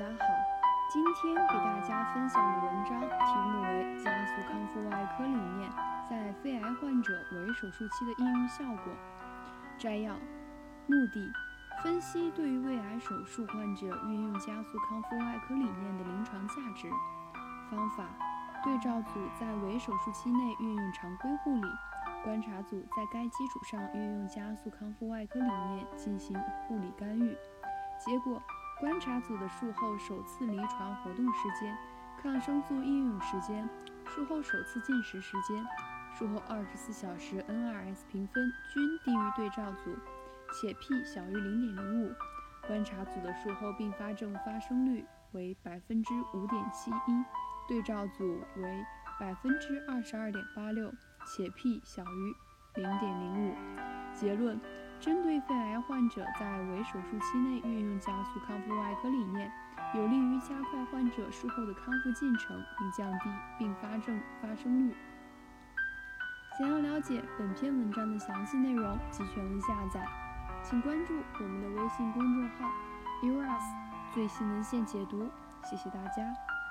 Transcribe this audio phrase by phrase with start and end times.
[0.00, 0.24] 大家好
[0.90, 3.68] 今天给大家分享的文章题目为
[4.02, 5.70] 《加速康复外科理念
[6.08, 8.92] 在肺癌患者围手术期的应用效果》。
[9.78, 10.14] 摘要：
[10.86, 11.30] 目的，
[11.82, 16.88] 分析对于胃癌手术患者运用加速康复外科理念的临床价值。
[17.70, 18.06] 方法，
[18.64, 21.68] 对照组在围手术期内运用常规护理，
[22.24, 27.36] 观察组在该基础上运用加速康复外科理念进行护理干预。
[27.98, 28.42] 结果。
[28.80, 31.76] 观察组的术后首次临床活动时间、
[32.22, 33.68] 抗生素应用时间、
[34.06, 35.62] 术后首次进食时间、
[36.16, 39.94] 术后二十四小时 NRS 评分均低于对照组，
[40.54, 42.14] 且 p 小于零点零五。
[42.66, 47.24] 观察组的术后并发症发生率为百分之五点七一，
[47.68, 48.84] 对照组为
[49.18, 50.90] 百分之二十二点八六，
[51.26, 52.34] 且 p 小于
[52.76, 53.54] 零点零五。
[54.14, 54.58] 结论。
[55.00, 59.50] 针对肺癌患者在围手术期内运用加速康复外科理念，
[59.94, 64.94] 有利于加快患者术后的康复进程，并降低并发症发生率。
[66.58, 70.06] 想要了解本篇文章的详细内容及全文下载，
[70.62, 72.70] 请关注我们的微信公众号
[73.22, 73.62] “eras
[74.12, 75.26] 最新文献解读”。
[75.64, 76.59] 谢谢大家。